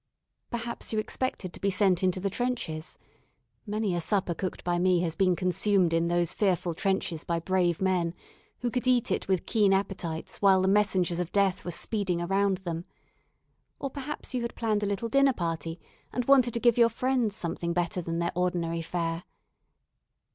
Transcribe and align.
Perhaps 0.49 0.91
you 0.91 0.97
expected 0.97 1.53
to 1.53 1.59
be 1.59 1.69
sent 1.69 2.01
into 2.01 2.19
the 2.19 2.31
trenches 2.31 2.97
(many 3.67 3.93
a 3.93 4.01
supper 4.01 4.33
cooked 4.33 4.63
by 4.63 4.79
me 4.79 5.01
has 5.01 5.13
been 5.15 5.35
consumed 5.35 5.93
in 5.93 6.07
those 6.07 6.33
fearful 6.33 6.73
trenches 6.73 7.23
by 7.23 7.39
brave 7.39 7.79
men, 7.79 8.15
who 8.61 8.71
could 8.71 8.87
eat 8.87 9.11
it 9.11 9.27
with 9.27 9.45
keen 9.45 9.71
appetites 9.73 10.41
while 10.41 10.59
the 10.59 10.67
messengers 10.67 11.19
of 11.19 11.31
death 11.31 11.63
were 11.63 11.69
speeding 11.69 12.19
around 12.19 12.57
them); 12.65 12.85
or 13.77 13.91
perhaps 13.91 14.33
you 14.33 14.41
had 14.41 14.55
planned 14.55 14.81
a 14.81 14.87
little 14.87 15.07
dinner 15.07 15.33
party, 15.33 15.79
and 16.11 16.25
wanted 16.25 16.55
to 16.55 16.59
give 16.59 16.79
your 16.79 16.89
friends 16.89 17.35
something 17.35 17.71
better 17.71 18.01
than 18.01 18.17
their 18.17 18.31
ordinary 18.33 18.81
fare. 18.81 19.23